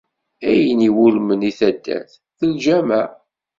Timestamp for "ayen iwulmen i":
0.49-1.51